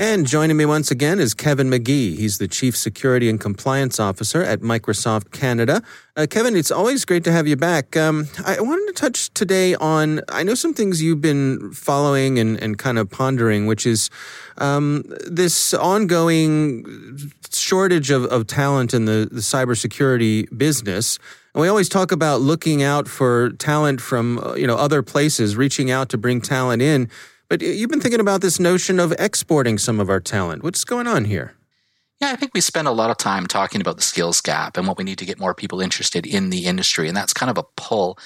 And 0.00 0.26
joining 0.26 0.56
me 0.56 0.64
once 0.64 0.90
again 0.90 1.20
is 1.20 1.34
Kevin 1.34 1.68
Magee. 1.68 2.16
He's 2.16 2.38
the 2.38 2.48
Chief 2.48 2.74
Security 2.74 3.28
and 3.28 3.38
Compliance 3.38 4.00
Officer 4.00 4.42
at 4.42 4.60
Microsoft 4.60 5.30
Canada. 5.30 5.82
Uh, 6.16 6.26
Kevin, 6.26 6.56
it's 6.56 6.70
always 6.70 7.04
great 7.04 7.22
to 7.24 7.32
have 7.32 7.46
you 7.46 7.54
back. 7.54 7.98
Um, 7.98 8.26
I 8.46 8.62
wanted 8.62 8.86
to 8.86 8.94
touch 8.94 9.28
today 9.34 9.74
on, 9.74 10.22
I 10.30 10.42
know 10.42 10.54
some 10.54 10.72
things 10.72 11.02
you've 11.02 11.20
been 11.20 11.72
following 11.72 12.38
and, 12.38 12.58
and 12.62 12.78
kind 12.78 12.96
of 12.96 13.10
pondering, 13.10 13.66
which 13.66 13.84
is 13.84 14.08
um, 14.56 15.04
this 15.26 15.74
ongoing 15.74 17.30
shortage 17.52 18.10
of, 18.10 18.24
of 18.24 18.46
talent 18.46 18.94
in 18.94 19.04
the, 19.04 19.28
the 19.30 19.42
cybersecurity 19.42 20.46
business. 20.56 21.18
And 21.52 21.60
we 21.60 21.68
always 21.68 21.90
talk 21.90 22.10
about 22.10 22.40
looking 22.40 22.82
out 22.82 23.06
for 23.06 23.50
talent 23.58 24.00
from 24.00 24.38
uh, 24.38 24.54
you 24.54 24.66
know 24.66 24.76
other 24.76 25.02
places, 25.02 25.56
reaching 25.56 25.90
out 25.90 26.08
to 26.08 26.16
bring 26.16 26.40
talent 26.40 26.80
in. 26.80 27.10
But 27.50 27.62
you've 27.62 27.90
been 27.90 28.00
thinking 28.00 28.20
about 28.20 28.42
this 28.42 28.60
notion 28.60 29.00
of 29.00 29.12
exporting 29.18 29.76
some 29.76 29.98
of 29.98 30.08
our 30.08 30.20
talent. 30.20 30.62
What's 30.62 30.84
going 30.84 31.08
on 31.08 31.24
here? 31.24 31.56
Yeah, 32.20 32.30
I 32.30 32.36
think 32.36 32.52
we 32.54 32.60
spend 32.60 32.86
a 32.86 32.92
lot 32.92 33.10
of 33.10 33.16
time 33.16 33.48
talking 33.48 33.80
about 33.80 33.96
the 33.96 34.02
skills 34.02 34.40
gap 34.40 34.76
and 34.76 34.86
what 34.86 34.96
we 34.96 35.02
need 35.02 35.18
to 35.18 35.26
get 35.26 35.40
more 35.40 35.52
people 35.52 35.80
interested 35.80 36.24
in 36.24 36.50
the 36.50 36.66
industry. 36.66 37.08
And 37.08 37.16
that's 37.16 37.34
kind 37.34 37.50
of 37.50 37.58
a 37.58 37.64
pull. 37.76 38.16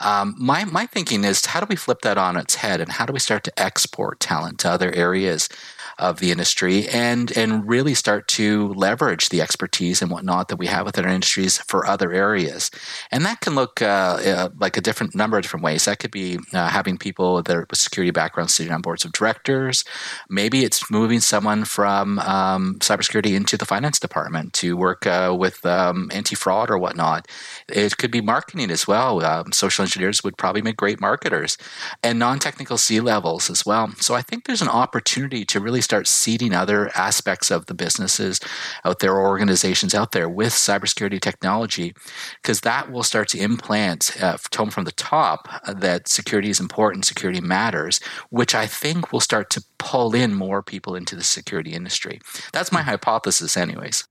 Um, 0.00 0.34
my, 0.38 0.66
my 0.66 0.84
thinking 0.84 1.24
is 1.24 1.46
how 1.46 1.60
do 1.60 1.66
we 1.70 1.76
flip 1.76 2.02
that 2.02 2.18
on 2.18 2.36
its 2.36 2.56
head 2.56 2.82
and 2.82 2.92
how 2.92 3.06
do 3.06 3.14
we 3.14 3.18
start 3.18 3.44
to 3.44 3.58
export 3.58 4.20
talent 4.20 4.58
to 4.58 4.70
other 4.70 4.92
areas? 4.92 5.48
Of 5.98 6.20
the 6.20 6.30
industry 6.30 6.88
and 6.88 7.36
and 7.36 7.66
really 7.66 7.94
start 7.94 8.28
to 8.28 8.68
leverage 8.74 9.30
the 9.30 9.40
expertise 9.40 10.02
and 10.02 10.10
whatnot 10.10 10.48
that 10.48 10.56
we 10.56 10.66
have 10.66 10.84
within 10.84 11.04
our 11.04 11.10
industries 11.10 11.58
for 11.58 11.86
other 11.86 12.12
areas. 12.12 12.70
And 13.10 13.24
that 13.24 13.40
can 13.40 13.54
look 13.54 13.80
uh, 13.80 14.18
uh, 14.24 14.48
like 14.58 14.76
a 14.76 14.80
different 14.80 15.14
number 15.14 15.36
of 15.36 15.42
different 15.42 15.64
ways. 15.64 15.86
That 15.86 15.98
could 15.98 16.10
be 16.10 16.38
uh, 16.52 16.68
having 16.68 16.98
people 16.98 17.42
that 17.42 17.56
are 17.56 17.66
with 17.68 17.78
security 17.78 18.10
backgrounds 18.10 18.54
sitting 18.54 18.72
on 18.72 18.82
boards 18.82 19.04
of 19.04 19.12
directors. 19.12 19.84
Maybe 20.28 20.64
it's 20.64 20.90
moving 20.90 21.20
someone 21.20 21.64
from 21.64 22.18
um, 22.20 22.76
cybersecurity 22.80 23.34
into 23.34 23.56
the 23.56 23.64
finance 23.64 23.98
department 23.98 24.52
to 24.54 24.76
work 24.76 25.06
uh, 25.06 25.34
with 25.38 25.64
um, 25.64 26.10
anti 26.12 26.34
fraud 26.34 26.70
or 26.70 26.78
whatnot. 26.78 27.26
It 27.68 27.96
could 27.96 28.10
be 28.10 28.20
marketing 28.20 28.70
as 28.70 28.86
well. 28.86 29.24
Um, 29.24 29.52
social 29.52 29.82
engineers 29.82 30.22
would 30.22 30.36
probably 30.36 30.62
make 30.62 30.76
great 30.76 31.00
marketers 31.00 31.56
and 32.02 32.18
non 32.18 32.38
technical 32.38 32.76
C 32.76 33.00
levels 33.00 33.48
as 33.48 33.64
well. 33.64 33.92
So 34.00 34.14
I 34.14 34.22
think 34.22 34.44
there's 34.44 34.62
an 34.62 34.68
opportunity 34.68 35.44
to 35.46 35.60
really 35.60 35.80
start 35.86 36.06
seeding 36.06 36.52
other 36.52 36.90
aspects 36.94 37.50
of 37.50 37.66
the 37.66 37.74
businesses 37.74 38.40
out 38.84 38.98
there, 38.98 39.14
or 39.14 39.28
organizations 39.28 39.94
out 39.94 40.10
there 40.12 40.28
with 40.28 40.52
cybersecurity 40.52 41.20
technology, 41.20 41.94
because 42.42 42.60
that 42.60 42.90
will 42.90 43.02
start 43.02 43.28
to 43.28 43.38
implant 43.38 44.00
uh, 44.22 44.36
tone 44.50 44.70
from 44.70 44.84
the 44.84 44.92
top 44.92 45.40
uh, 45.48 45.72
that 45.72 46.08
security 46.08 46.50
is 46.50 46.60
important, 46.60 47.04
security 47.04 47.40
matters, 47.40 48.00
which 48.30 48.54
I 48.54 48.66
think 48.66 49.12
will 49.12 49.20
start 49.30 49.48
to 49.50 49.64
pull 49.78 50.14
in 50.14 50.34
more 50.34 50.62
people 50.62 50.94
into 50.98 51.16
the 51.16 51.24
security 51.24 51.72
industry. 51.72 52.20
That's 52.52 52.72
my 52.72 52.82
hypothesis, 52.82 53.56
anyways. 53.56 54.04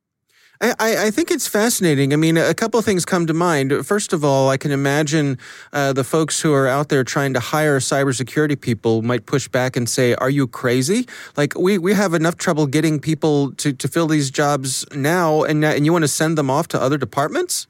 I, 0.80 1.08
I, 1.08 1.12
think 1.12 1.32
it's 1.32 1.48
fascinating. 1.48 2.14
I 2.14 2.16
mean, 2.16 2.38
a 2.38 2.54
couple 2.54 2.80
of 2.80 2.86
things 2.86 3.06
come 3.06 3.28
to 3.28 3.34
mind. 3.34 3.86
First 3.86 4.14
of 4.14 4.24
all, 4.24 4.50
I 4.50 4.58
can 4.58 4.72
imagine 4.72 5.38
uh, 5.74 5.94
the 5.94 6.04
folks 6.04 6.42
who 6.42 6.54
are 6.54 6.68
out 6.68 6.90
there 6.90 7.04
trying 7.04 7.34
to 7.34 7.40
hire 7.40 7.80
cybersecurity 7.80 8.60
people 8.60 9.02
might 9.02 9.26
push 9.26 9.48
back 9.48 9.76
and 9.76 9.90
say, 9.90 10.16
Are 10.16 10.30
you 10.30 10.48
crazy? 10.48 11.08
Like, 11.36 11.58
we, 11.58 11.78
we 11.78 11.94
have 11.94 12.14
enough 12.14 12.38
trouble 12.38 12.68
getting 12.68 13.00
people 13.00 13.52
to, 13.54 13.74
to 13.74 13.88
fill 13.88 14.08
these 14.08 14.32
jobs 14.32 14.86
now, 14.94 15.44
and, 15.44 15.64
and 15.66 15.86
you 15.86 15.92
want 15.92 16.04
to 16.04 16.10
send 16.10 16.38
them 16.38 16.50
off 16.50 16.68
to 16.70 16.82
other 16.82 16.98
departments? 16.98 17.68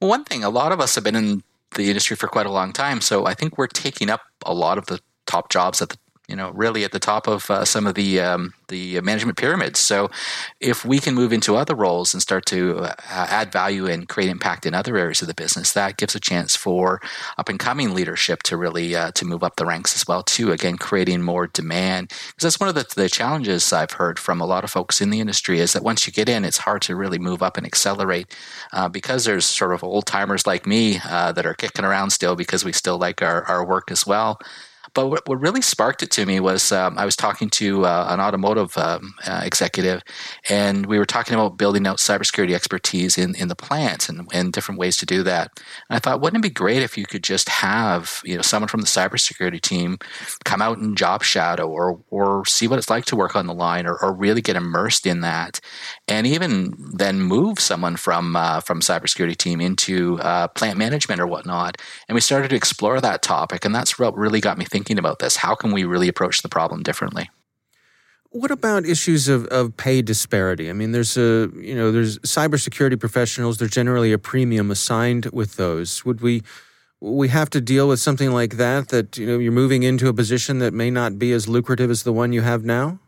Well, 0.00 0.10
one 0.10 0.24
thing, 0.24 0.44
a 0.44 0.50
lot 0.50 0.72
of 0.72 0.80
us 0.80 0.94
have 0.94 1.04
been 1.04 1.16
in 1.16 1.42
the 1.74 1.88
industry 1.88 2.16
for 2.16 2.28
quite 2.28 2.46
a 2.46 2.52
long 2.52 2.72
time. 2.72 3.00
So 3.00 3.26
I 3.26 3.34
think 3.34 3.58
we're 3.58 3.66
taking 3.66 4.10
up 4.10 4.22
a 4.46 4.54
lot 4.54 4.78
of 4.78 4.86
the 4.86 5.00
top 5.26 5.50
jobs 5.50 5.82
at 5.82 5.88
the 5.88 5.98
you 6.28 6.36
know, 6.36 6.50
really 6.50 6.84
at 6.84 6.92
the 6.92 6.98
top 6.98 7.26
of 7.26 7.50
uh, 7.50 7.64
some 7.64 7.86
of 7.86 7.94
the 7.94 8.20
um, 8.20 8.54
the 8.68 9.00
management 9.02 9.36
pyramids. 9.36 9.78
So, 9.78 10.10
if 10.58 10.84
we 10.84 10.98
can 10.98 11.14
move 11.14 11.32
into 11.32 11.56
other 11.56 11.74
roles 11.74 12.14
and 12.14 12.22
start 12.22 12.46
to 12.46 12.78
uh, 12.78 12.94
add 13.10 13.52
value 13.52 13.86
and 13.86 14.08
create 14.08 14.30
impact 14.30 14.64
in 14.64 14.72
other 14.72 14.96
areas 14.96 15.20
of 15.20 15.28
the 15.28 15.34
business, 15.34 15.72
that 15.72 15.98
gives 15.98 16.14
a 16.14 16.20
chance 16.20 16.56
for 16.56 17.00
up 17.36 17.48
and 17.48 17.58
coming 17.58 17.94
leadership 17.94 18.42
to 18.44 18.56
really 18.56 18.96
uh, 18.96 19.10
to 19.12 19.26
move 19.26 19.44
up 19.44 19.56
the 19.56 19.66
ranks 19.66 19.94
as 19.94 20.06
well. 20.06 20.22
Too, 20.22 20.50
again, 20.50 20.78
creating 20.78 21.22
more 21.22 21.46
demand 21.46 22.08
because 22.08 22.42
that's 22.42 22.60
one 22.60 22.68
of 22.70 22.74
the, 22.74 22.86
the 22.96 23.08
challenges 23.08 23.72
I've 23.72 23.92
heard 23.92 24.18
from 24.18 24.40
a 24.40 24.46
lot 24.46 24.64
of 24.64 24.70
folks 24.70 25.00
in 25.00 25.10
the 25.10 25.20
industry 25.20 25.60
is 25.60 25.74
that 25.74 25.82
once 25.82 26.06
you 26.06 26.12
get 26.12 26.28
in, 26.28 26.44
it's 26.44 26.58
hard 26.58 26.80
to 26.82 26.96
really 26.96 27.18
move 27.18 27.42
up 27.42 27.58
and 27.58 27.66
accelerate 27.66 28.34
uh, 28.72 28.88
because 28.88 29.24
there's 29.24 29.44
sort 29.44 29.74
of 29.74 29.84
old 29.84 30.06
timers 30.06 30.46
like 30.46 30.66
me 30.66 31.00
uh, 31.04 31.32
that 31.32 31.44
are 31.44 31.54
kicking 31.54 31.84
around 31.84 32.10
still 32.10 32.34
because 32.34 32.64
we 32.64 32.72
still 32.72 32.96
like 32.96 33.20
our, 33.22 33.44
our 33.44 33.64
work 33.64 33.90
as 33.90 34.06
well. 34.06 34.38
But 34.94 35.08
what, 35.08 35.28
what 35.28 35.40
really 35.40 35.60
sparked 35.60 36.04
it 36.04 36.10
to 36.12 36.24
me 36.24 36.38
was 36.38 36.70
um, 36.70 36.96
I 36.96 37.04
was 37.04 37.16
talking 37.16 37.50
to 37.50 37.84
uh, 37.84 38.06
an 38.10 38.20
automotive 38.20 38.78
um, 38.78 39.14
uh, 39.26 39.42
executive, 39.44 40.02
and 40.48 40.86
we 40.86 40.98
were 40.98 41.04
talking 41.04 41.34
about 41.34 41.58
building 41.58 41.84
out 41.84 41.98
cybersecurity 41.98 42.54
expertise 42.54 43.18
in, 43.18 43.34
in 43.34 43.48
the 43.48 43.56
plants 43.56 44.08
and, 44.08 44.28
and 44.32 44.52
different 44.52 44.78
ways 44.78 44.96
to 44.98 45.06
do 45.06 45.24
that. 45.24 45.50
And 45.90 45.96
I 45.96 45.98
thought, 45.98 46.20
wouldn't 46.20 46.44
it 46.44 46.48
be 46.48 46.54
great 46.54 46.82
if 46.82 46.96
you 46.96 47.06
could 47.06 47.24
just 47.24 47.48
have 47.48 48.22
you 48.24 48.36
know 48.36 48.42
someone 48.42 48.68
from 48.68 48.82
the 48.82 48.86
cybersecurity 48.86 49.60
team 49.60 49.98
come 50.44 50.62
out 50.62 50.78
and 50.78 50.96
job 50.96 51.24
shadow 51.24 51.68
or 51.68 52.00
or 52.10 52.44
see 52.46 52.68
what 52.68 52.78
it's 52.78 52.90
like 52.90 53.04
to 53.06 53.16
work 53.16 53.34
on 53.34 53.48
the 53.48 53.54
line 53.54 53.86
or, 53.86 53.96
or 54.00 54.12
really 54.12 54.42
get 54.42 54.54
immersed 54.54 55.06
in 55.06 55.22
that, 55.22 55.60
and 56.06 56.24
even 56.24 56.72
then 56.94 57.20
move 57.20 57.58
someone 57.58 57.96
from 57.96 58.36
uh, 58.36 58.60
from 58.60 58.80
cybersecurity 58.80 59.36
team 59.36 59.60
into 59.60 60.20
uh, 60.20 60.46
plant 60.48 60.78
management 60.78 61.20
or 61.20 61.26
whatnot. 61.26 61.78
And 62.08 62.14
we 62.14 62.20
started 62.20 62.50
to 62.50 62.56
explore 62.56 63.00
that 63.00 63.22
topic, 63.22 63.64
and 63.64 63.74
that's 63.74 63.98
what 63.98 64.16
really 64.16 64.40
got 64.40 64.56
me 64.56 64.64
thinking 64.64 64.83
thinking 64.84 64.98
about 64.98 65.18
this? 65.18 65.36
How 65.36 65.54
can 65.54 65.72
we 65.72 65.84
really 65.84 66.08
approach 66.08 66.42
the 66.42 66.48
problem 66.48 66.82
differently? 66.82 67.30
What 68.30 68.50
about 68.50 68.84
issues 68.84 69.28
of, 69.28 69.46
of 69.46 69.76
pay 69.76 70.02
disparity? 70.02 70.68
I 70.68 70.72
mean, 70.72 70.92
there's 70.92 71.16
a 71.16 71.50
you 71.56 71.74
know 71.74 71.90
there's 71.90 72.18
cybersecurity 72.18 72.98
professionals. 72.98 73.58
There's 73.58 73.70
generally 73.70 74.12
a 74.12 74.18
premium 74.18 74.70
assigned 74.70 75.26
with 75.26 75.56
those. 75.56 76.04
Would 76.04 76.20
we 76.20 76.42
we 77.00 77.28
have 77.28 77.48
to 77.50 77.60
deal 77.60 77.88
with 77.88 78.00
something 78.00 78.32
like 78.32 78.56
that? 78.56 78.88
That 78.88 79.16
you 79.16 79.26
know 79.26 79.38
you're 79.38 79.52
moving 79.52 79.84
into 79.84 80.08
a 80.08 80.12
position 80.12 80.58
that 80.58 80.74
may 80.74 80.90
not 80.90 81.18
be 81.18 81.32
as 81.32 81.48
lucrative 81.48 81.90
as 81.90 82.02
the 82.02 82.12
one 82.12 82.32
you 82.32 82.42
have 82.42 82.64
now. 82.64 82.98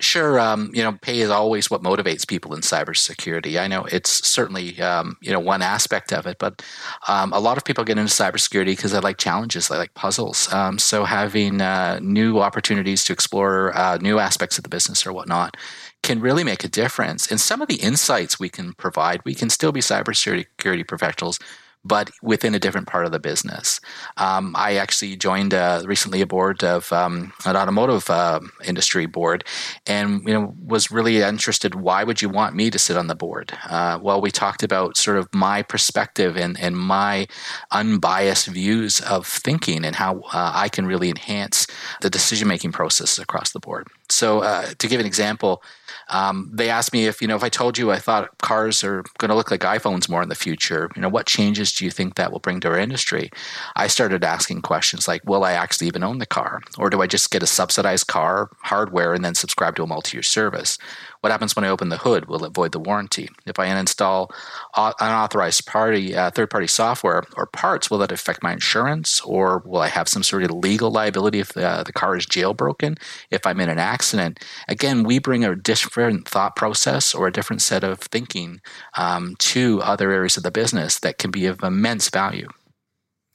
Sure, 0.00 0.40
um, 0.40 0.70
you 0.72 0.82
know, 0.82 0.92
pay 1.02 1.20
is 1.20 1.28
always 1.30 1.70
what 1.70 1.82
motivates 1.82 2.26
people 2.26 2.54
in 2.54 2.62
cybersecurity. 2.62 3.60
I 3.60 3.66
know 3.66 3.84
it's 3.84 4.26
certainly 4.26 4.80
um, 4.80 5.16
you 5.20 5.30
know 5.30 5.40
one 5.40 5.60
aspect 5.60 6.10
of 6.12 6.26
it, 6.26 6.38
but 6.38 6.62
um, 7.06 7.32
a 7.32 7.38
lot 7.38 7.58
of 7.58 7.64
people 7.64 7.84
get 7.84 7.98
into 7.98 8.10
cybersecurity 8.12 8.76
because 8.76 8.92
they 8.92 9.00
like 9.00 9.18
challenges, 9.18 9.68
they 9.68 9.76
like 9.76 9.92
puzzles. 9.94 10.50
Um, 10.52 10.78
so 10.78 11.04
having 11.04 11.60
uh, 11.60 11.98
new 12.00 12.38
opportunities 12.40 13.04
to 13.04 13.12
explore 13.12 13.76
uh, 13.76 13.98
new 13.98 14.18
aspects 14.18 14.56
of 14.56 14.64
the 14.64 14.70
business 14.70 15.06
or 15.06 15.12
whatnot 15.12 15.56
can 16.02 16.20
really 16.20 16.44
make 16.44 16.64
a 16.64 16.68
difference. 16.68 17.30
And 17.30 17.40
some 17.40 17.60
of 17.60 17.68
the 17.68 17.76
insights 17.76 18.38
we 18.40 18.48
can 18.48 18.72
provide, 18.74 19.20
we 19.24 19.34
can 19.34 19.50
still 19.50 19.72
be 19.72 19.80
cybersecurity 19.80 20.86
professionals 20.88 21.38
but 21.84 22.10
within 22.22 22.54
a 22.54 22.58
different 22.58 22.86
part 22.86 23.04
of 23.06 23.12
the 23.12 23.18
business. 23.18 23.80
Um, 24.16 24.54
I 24.56 24.76
actually 24.76 25.16
joined 25.16 25.52
uh, 25.52 25.82
recently 25.84 26.20
a 26.20 26.26
board 26.26 26.64
of 26.64 26.92
um, 26.92 27.32
an 27.44 27.56
automotive 27.56 28.08
uh, 28.08 28.40
industry 28.64 29.06
board, 29.06 29.44
and 29.86 30.22
you 30.26 30.32
know 30.32 30.54
was 30.64 30.90
really 30.90 31.20
interested. 31.22 31.74
Why 31.74 32.04
would 32.04 32.22
you 32.22 32.28
want 32.28 32.54
me 32.54 32.70
to 32.70 32.78
sit 32.78 32.96
on 32.96 33.06
the 33.06 33.14
board? 33.14 33.52
Uh, 33.68 33.98
well, 34.00 34.20
we 34.20 34.30
talked 34.30 34.62
about 34.62 34.96
sort 34.96 35.18
of 35.18 35.28
my 35.34 35.62
perspective 35.62 36.36
and 36.36 36.58
and 36.58 36.76
my 36.76 37.26
unbiased 37.70 38.46
views 38.46 39.00
of 39.00 39.26
thinking 39.26 39.84
and 39.84 39.96
how 39.96 40.20
uh, 40.32 40.52
I 40.54 40.68
can 40.68 40.86
really 40.86 41.08
enhance 41.08 41.66
the 42.00 42.10
decision 42.10 42.48
making 42.48 42.72
process 42.72 43.18
across 43.18 43.52
the 43.52 43.60
board. 43.60 43.88
So, 44.10 44.40
uh, 44.40 44.66
to 44.78 44.86
give 44.88 45.00
an 45.00 45.06
example. 45.06 45.62
Um, 46.10 46.50
they 46.52 46.68
asked 46.68 46.92
me 46.92 47.06
if 47.06 47.22
you 47.22 47.28
know 47.28 47.36
if 47.36 47.42
I 47.42 47.48
told 47.48 47.78
you 47.78 47.90
I 47.90 47.98
thought 47.98 48.36
cars 48.38 48.84
are 48.84 49.02
going 49.18 49.30
to 49.30 49.34
look 49.34 49.50
like 49.50 49.60
iPhones 49.60 50.08
more 50.08 50.22
in 50.22 50.28
the 50.28 50.34
future. 50.34 50.90
You 50.94 51.00
know, 51.02 51.08
what 51.08 51.26
changes 51.26 51.72
do 51.72 51.84
you 51.84 51.90
think 51.90 52.16
that 52.16 52.30
will 52.30 52.40
bring 52.40 52.60
to 52.60 52.68
our 52.68 52.78
industry? 52.78 53.30
I 53.76 53.86
started 53.86 54.22
asking 54.22 54.62
questions 54.62 55.08
like, 55.08 55.24
will 55.24 55.44
I 55.44 55.52
actually 55.52 55.86
even 55.86 56.02
own 56.02 56.18
the 56.18 56.26
car, 56.26 56.60
or 56.78 56.90
do 56.90 57.00
I 57.00 57.06
just 57.06 57.30
get 57.30 57.42
a 57.42 57.46
subsidized 57.46 58.06
car 58.06 58.50
hardware 58.62 59.14
and 59.14 59.24
then 59.24 59.34
subscribe 59.34 59.76
to 59.76 59.82
a 59.82 59.86
multi-year 59.86 60.22
service? 60.22 60.76
What 61.24 61.30
happens 61.30 61.56
when 61.56 61.64
I 61.64 61.70
open 61.70 61.88
the 61.88 61.96
hood? 61.96 62.26
Will 62.26 62.44
it 62.44 62.52
void 62.52 62.72
the 62.72 62.78
warranty? 62.78 63.30
If 63.46 63.58
I 63.58 63.68
uninstall 63.68 64.30
unauthorized 64.76 65.64
party 65.64 66.14
uh, 66.14 66.30
third-party 66.30 66.66
software 66.66 67.24
or 67.34 67.46
parts, 67.46 67.90
will 67.90 67.96
that 68.00 68.12
affect 68.12 68.42
my 68.42 68.52
insurance, 68.52 69.22
or 69.22 69.62
will 69.64 69.80
I 69.80 69.88
have 69.88 70.06
some 70.06 70.22
sort 70.22 70.42
of 70.42 70.50
legal 70.50 70.90
liability 70.90 71.40
if 71.40 71.54
the, 71.54 71.66
uh, 71.66 71.82
the 71.82 71.94
car 71.94 72.14
is 72.14 72.26
jailbroken? 72.26 72.98
If 73.30 73.46
I'm 73.46 73.58
in 73.60 73.70
an 73.70 73.78
accident, 73.78 74.44
again, 74.68 75.02
we 75.02 75.18
bring 75.18 75.46
a 75.46 75.56
different 75.56 76.28
thought 76.28 76.56
process 76.56 77.14
or 77.14 77.26
a 77.26 77.32
different 77.32 77.62
set 77.62 77.84
of 77.84 78.00
thinking 78.00 78.60
um, 78.98 79.34
to 79.38 79.80
other 79.80 80.12
areas 80.12 80.36
of 80.36 80.42
the 80.42 80.50
business 80.50 80.98
that 80.98 81.16
can 81.16 81.30
be 81.30 81.46
of 81.46 81.62
immense 81.62 82.10
value. 82.10 82.50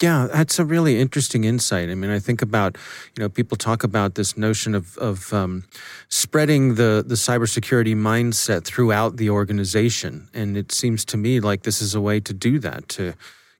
Yeah, 0.01 0.27
that's 0.31 0.59
a 0.59 0.65
really 0.65 0.97
interesting 0.97 1.43
insight. 1.43 1.89
I 1.89 1.95
mean, 1.95 2.09
I 2.09 2.19
think 2.19 2.41
about 2.41 2.77
you 3.17 3.23
know 3.23 3.29
people 3.29 3.57
talk 3.57 3.83
about 3.83 4.15
this 4.15 4.37
notion 4.37 4.73
of 4.73 4.97
of 4.97 5.33
um, 5.33 5.65
spreading 6.07 6.75
the 6.75 7.03
the 7.05 7.15
cybersecurity 7.15 7.95
mindset 7.95 8.63
throughout 8.63 9.17
the 9.17 9.29
organization, 9.29 10.29
and 10.33 10.55
it 10.55 10.71
seems 10.71 11.03
to 11.05 11.17
me 11.17 11.41
like 11.41 11.63
this 11.63 11.81
is 11.81 11.95
a 11.95 12.01
way 12.01 12.21
to 12.21 12.33
do 12.33 12.59
that 12.59 12.87
to 12.89 13.13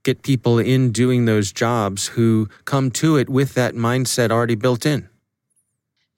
get 0.04 0.24
people 0.24 0.60
in 0.60 0.92
doing 0.94 1.26
those 1.26 1.52
jobs 1.52 2.08
who 2.08 2.48
come 2.64 2.90
to 2.90 3.18
it 3.18 3.28
with 3.28 3.54
that 3.56 3.74
mindset 3.76 4.32
already 4.32 4.56
built 4.56 4.86
in. 4.86 5.10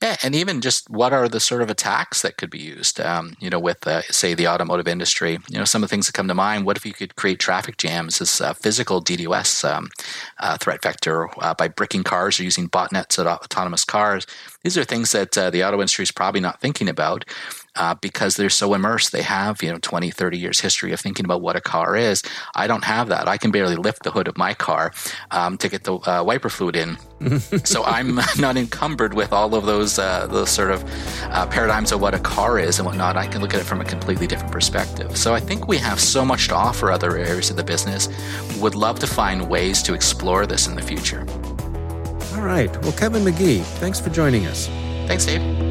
Yeah, 0.02 0.16
and 0.24 0.34
even 0.34 0.62
just 0.62 0.90
what 0.90 1.14
are 1.14 1.30
the 1.30 1.40
sort 1.40 1.62
of 1.62 1.70
attacks 1.70 2.24
that 2.24 2.38
could 2.38 2.50
be 2.50 2.58
used? 2.58 3.00
Um, 3.00 3.36
you 3.40 3.52
know, 3.52 3.60
with 3.60 3.86
uh, 3.86 4.02
say 4.04 4.34
the 4.34 4.48
automotive 4.48 4.88
industry. 4.88 5.38
You 5.48 5.60
know, 5.60 5.66
some 5.66 5.84
of 5.84 5.90
the 5.90 5.94
things 5.94 6.08
that 6.08 6.14
come 6.14 6.28
to 6.28 6.34
mind. 6.34 6.66
What 6.66 6.76
if 6.76 6.88
you 6.88 6.94
could 6.94 7.16
create 7.16 7.38
traffic 7.38 7.78
jams 7.78 8.20
as 8.20 8.42
a 8.42 8.56
physical 8.56 9.04
DDoS 9.04 9.64
um, 9.64 9.90
uh, 10.40 10.58
threat 10.58 10.82
vector 10.82 11.30
uh, 11.40 11.54
by 11.54 11.68
bricking 11.68 12.04
cars 12.04 12.40
or 12.40 12.44
using 12.44 12.68
botnets 12.68 13.20
at 13.20 13.28
autonomous 13.28 13.86
cars? 13.86 14.26
These 14.64 14.76
are 14.76 14.84
things 14.84 15.12
that 15.12 15.38
uh, 15.38 15.52
the 15.52 15.64
auto 15.64 15.78
industry 15.78 16.04
is 16.04 16.12
probably 16.12 16.42
not 16.42 16.62
thinking 16.62 16.90
about 16.90 17.24
uh, 17.76 17.96
because 17.96 18.36
they're 18.36 18.50
so 18.50 18.74
immersed. 18.74 19.12
They 19.12 19.22
have, 19.22 19.64
you 19.64 19.72
know, 19.72 19.80
20, 19.82 20.12
30 20.12 20.38
years 20.38 20.60
history 20.60 20.92
of 20.92 21.00
thinking 21.00 21.26
about 21.26 21.42
what 21.42 21.56
a 21.56 21.62
car 21.62 21.96
is. 21.96 22.24
I 22.56 22.68
don't 22.68 22.84
have 22.84 23.08
that. 23.10 23.28
I 23.28 23.38
can 23.38 23.52
barely 23.52 23.76
lift 23.76 24.04
the 24.04 24.12
hood 24.12 24.28
of 24.28 24.38
my 24.38 24.54
car 24.54 24.92
um, 25.32 25.58
to 25.58 25.70
get 25.70 25.84
the 25.84 25.96
uh, 25.96 26.24
wiper 26.24 26.50
fluid 26.50 26.76
in. 26.76 26.98
so 27.64 27.84
I'm 27.84 28.16
not 28.40 28.58
encumbered 28.58 29.14
with 29.14 29.32
all 29.32 29.56
of 29.56 29.66
those, 29.66 30.00
uh, 30.00 30.28
those 30.28 30.50
sort 30.50 30.72
of 30.72 30.84
uh, 31.26 31.48
paradigms 31.48 31.92
of 31.92 32.02
what 32.02 32.14
a 32.14 32.20
car 32.20 32.60
is 32.60 32.80
and 32.80 32.86
whatnot. 32.86 33.16
I 33.16 33.28
can 33.28 33.42
look 33.42 33.54
at 33.54 33.62
it 33.62 33.66
from 33.66 33.82
a 33.82 33.86
completely 33.86 34.28
different 34.28 34.52
perspective. 34.52 35.16
So 35.16 35.34
I 35.34 35.40
think 35.40 35.68
we 35.68 35.78
have 35.78 36.00
so 36.00 36.26
much 36.26 36.48
to 36.50 36.56
offer 36.56 36.92
other 36.92 37.18
areas 37.18 37.50
of 37.50 37.58
the 37.58 37.64
business. 37.64 38.10
Would 38.60 38.76
love 38.76 39.00
to 39.00 39.08
find 39.08 39.50
ways 39.50 39.82
to 39.84 39.94
explore 39.94 40.46
this 40.46 40.68
in 40.68 40.76
the 40.76 40.82
future. 40.82 41.26
All 42.34 42.42
right. 42.42 42.76
Well, 42.82 42.94
Kevin 42.94 43.24
Magee, 43.24 43.60
thanks 43.60 44.00
for 44.00 44.10
joining 44.10 44.48
us. 44.48 44.68
Thanks, 45.08 45.26
Dave. 45.26 45.71